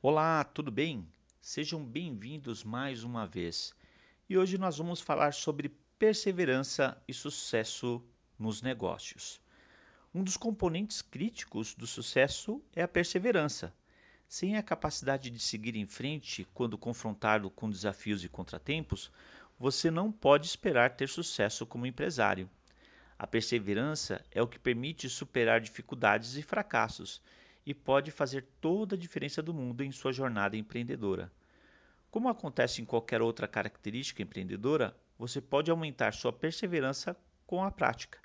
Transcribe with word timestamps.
Olá, 0.00 0.44
tudo 0.44 0.70
bem? 0.70 1.04
Sejam 1.40 1.84
bem-vindos 1.84 2.62
mais 2.62 3.02
uma 3.02 3.26
vez. 3.26 3.74
E 4.30 4.38
hoje 4.38 4.56
nós 4.56 4.78
vamos 4.78 5.00
falar 5.00 5.34
sobre 5.34 5.74
perseverança 5.98 6.96
e 7.08 7.12
sucesso 7.12 8.00
nos 8.38 8.62
negócios. 8.62 9.40
Um 10.14 10.22
dos 10.22 10.36
componentes 10.36 11.02
críticos 11.02 11.74
do 11.74 11.84
sucesso 11.84 12.62
é 12.76 12.82
a 12.82 12.86
perseverança. 12.86 13.74
Sem 14.28 14.56
a 14.56 14.62
capacidade 14.62 15.30
de 15.30 15.40
seguir 15.40 15.74
em 15.74 15.84
frente 15.84 16.46
quando 16.54 16.78
confrontado 16.78 17.50
com 17.50 17.68
desafios 17.68 18.22
e 18.22 18.28
contratempos, 18.28 19.10
você 19.58 19.90
não 19.90 20.12
pode 20.12 20.46
esperar 20.46 20.94
ter 20.94 21.08
sucesso 21.08 21.66
como 21.66 21.86
empresário. 21.86 22.48
A 23.18 23.26
perseverança 23.26 24.24
é 24.30 24.40
o 24.40 24.46
que 24.46 24.60
permite 24.60 25.10
superar 25.10 25.60
dificuldades 25.60 26.36
e 26.36 26.42
fracassos 26.42 27.20
e 27.68 27.74
pode 27.74 28.10
fazer 28.10 28.48
toda 28.62 28.94
a 28.94 28.98
diferença 28.98 29.42
do 29.42 29.52
mundo 29.52 29.84
em 29.84 29.92
sua 29.92 30.10
jornada 30.10 30.56
empreendedora. 30.56 31.30
Como 32.10 32.30
acontece 32.30 32.80
em 32.80 32.84
qualquer 32.86 33.20
outra 33.20 33.46
característica 33.46 34.22
empreendedora, 34.22 34.96
você 35.18 35.38
pode 35.38 35.70
aumentar 35.70 36.14
sua 36.14 36.32
perseverança 36.32 37.14
com 37.46 37.62
a 37.62 37.70
prática. 37.70 38.18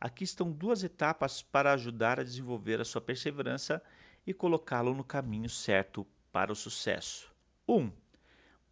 Aqui 0.00 0.24
estão 0.24 0.50
duas 0.50 0.82
etapas 0.82 1.42
para 1.42 1.74
ajudar 1.74 2.18
a 2.18 2.24
desenvolver 2.24 2.80
a 2.80 2.84
sua 2.84 3.02
perseverança 3.02 3.82
e 4.26 4.32
colocá-lo 4.32 4.94
no 4.94 5.04
caminho 5.04 5.50
certo 5.50 6.06
para 6.32 6.50
o 6.50 6.56
sucesso. 6.56 7.30
1. 7.68 7.76
Um, 7.76 7.92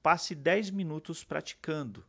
passe 0.02 0.34
10 0.34 0.70
minutos 0.70 1.24
praticando. 1.24 2.02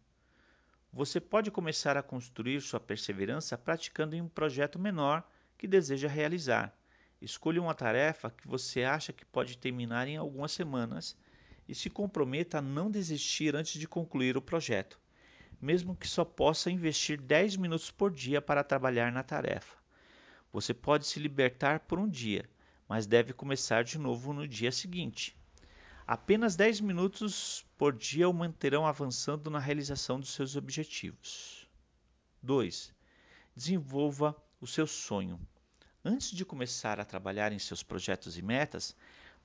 Você 0.93 1.19
pode 1.19 1.51
começar 1.51 1.97
a 1.97 2.03
construir 2.03 2.61
sua 2.61 2.79
perseverança 2.79 3.57
praticando 3.57 4.15
em 4.15 4.21
um 4.21 4.29
projeto 4.29 4.79
menor 4.79 5.29
que 5.57 5.67
deseja 5.67 6.07
realizar. 6.07 6.73
Escolha 7.19 7.61
uma 7.61 7.73
tarefa 7.73 8.29
que 8.29 8.47
você 8.47 8.83
acha 8.83 9.11
que 9.11 9.25
pode 9.25 9.57
terminar 9.57 10.07
em 10.07 10.17
algumas 10.17 10.51
semanas 10.51 11.17
e 11.67 11.73
se 11.73 11.89
comprometa 11.89 12.59
a 12.59 12.61
não 12.61 12.91
desistir 12.91 13.55
antes 13.55 13.79
de 13.79 13.87
concluir 13.87 14.37
o 14.37 14.41
projeto, 14.41 14.99
mesmo 15.59 15.95
que 15.95 16.07
só 16.07 16.23
possa 16.23 16.69
investir 16.69 17.19
10 17.19 17.57
minutos 17.57 17.89
por 17.89 18.11
dia 18.11 18.39
para 18.39 18.63
trabalhar 18.63 19.11
na 19.11 19.23
tarefa. 19.23 19.77
Você 20.53 20.75
pode 20.75 21.07
se 21.07 21.19
libertar 21.19 21.79
por 21.81 21.97
um 21.97 22.07
dia, 22.07 22.47
mas 22.87 23.07
deve 23.07 23.33
começar 23.33 23.83
de 23.83 23.97
novo 23.97 24.31
no 24.31 24.47
dia 24.47 24.71
seguinte. 24.71 25.35
Apenas 26.05 26.55
10 26.55 26.79
minutos 26.81 27.65
por 27.77 27.93
dia 27.93 28.29
o 28.29 28.33
manterão 28.33 28.85
avançando 28.85 29.49
na 29.49 29.59
realização 29.59 30.19
dos 30.19 30.29
seus 30.29 30.55
objetivos. 30.55 31.67
2. 32.41 32.93
Desenvolva 33.55 34.35
o 34.61 34.67
seu 34.67 34.85
sonho. 34.85 35.39
Antes 36.03 36.31
de 36.31 36.45
começar 36.45 36.99
a 36.99 37.05
trabalhar 37.05 37.51
em 37.51 37.59
seus 37.59 37.83
projetos 37.83 38.37
e 38.37 38.41
metas, 38.41 38.95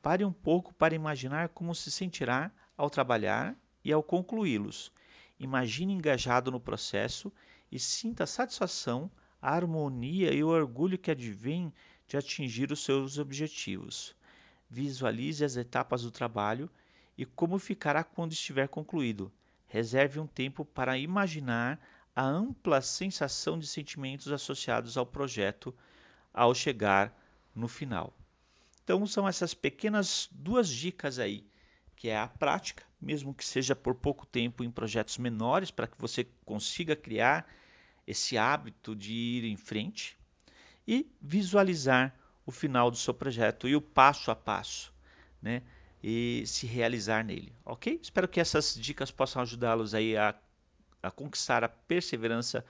pare 0.00 0.24
um 0.24 0.32
pouco 0.32 0.72
para 0.74 0.94
imaginar 0.94 1.48
como 1.50 1.74
se 1.74 1.90
sentirá 1.90 2.50
ao 2.76 2.90
trabalhar 2.90 3.56
e 3.84 3.92
ao 3.92 4.02
concluí-los. 4.02 4.92
Imagine 5.38 5.92
engajado 5.92 6.50
no 6.50 6.60
processo 6.60 7.32
e 7.70 7.78
sinta 7.78 8.24
a 8.24 8.26
satisfação, 8.26 9.10
a 9.40 9.54
harmonia 9.54 10.32
e 10.32 10.42
o 10.42 10.48
orgulho 10.48 10.98
que 10.98 11.10
advém 11.10 11.72
de 12.06 12.16
atingir 12.16 12.70
os 12.70 12.84
seus 12.84 13.18
objetivos 13.18 14.14
visualize 14.72 15.44
as 15.44 15.54
etapas 15.54 16.00
do 16.00 16.10
trabalho 16.10 16.70
e 17.18 17.26
como 17.26 17.58
ficará 17.58 18.02
quando 18.02 18.32
estiver 18.32 18.68
concluído. 18.68 19.30
Reserve 19.66 20.18
um 20.18 20.26
tempo 20.26 20.64
para 20.64 20.96
imaginar 20.96 21.78
a 22.16 22.24
ampla 22.24 22.80
sensação 22.80 23.58
de 23.58 23.66
sentimentos 23.66 24.32
associados 24.32 24.96
ao 24.96 25.04
projeto 25.04 25.74
ao 26.32 26.54
chegar 26.54 27.16
no 27.54 27.68
final. 27.68 28.16
Então 28.84 29.06
são 29.06 29.28
essas 29.28 29.54
pequenas 29.54 30.28
duas 30.32 30.68
dicas 30.68 31.18
aí, 31.18 31.46
que 31.96 32.08
é 32.08 32.18
a 32.18 32.26
prática, 32.26 32.84
mesmo 33.00 33.34
que 33.34 33.44
seja 33.44 33.76
por 33.76 33.94
pouco 33.94 34.26
tempo 34.26 34.64
em 34.64 34.70
projetos 34.70 35.18
menores, 35.18 35.70
para 35.70 35.86
que 35.86 35.98
você 35.98 36.26
consiga 36.44 36.96
criar 36.96 37.46
esse 38.06 38.36
hábito 38.36 38.96
de 38.96 39.12
ir 39.12 39.44
em 39.44 39.56
frente 39.56 40.18
e 40.86 41.06
visualizar 41.20 42.14
o 42.44 42.50
final 42.50 42.90
do 42.90 42.96
seu 42.96 43.14
projeto 43.14 43.68
e 43.68 43.76
o 43.76 43.80
passo 43.80 44.30
a 44.30 44.34
passo, 44.34 44.92
né? 45.40 45.62
E 46.02 46.42
se 46.46 46.66
realizar 46.66 47.24
nele, 47.24 47.54
ok? 47.64 48.00
Espero 48.02 48.26
que 48.26 48.40
essas 48.40 48.74
dicas 48.74 49.12
possam 49.12 49.40
ajudá-los 49.40 49.94
aí 49.94 50.16
a, 50.16 50.34
a 51.00 51.10
conquistar 51.12 51.62
a 51.62 51.68
perseverança 51.68 52.64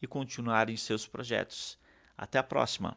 e 0.00 0.06
continuar 0.06 0.70
em 0.70 0.76
seus 0.76 1.04
projetos. 1.04 1.76
Até 2.16 2.38
a 2.38 2.44
próxima! 2.44 2.96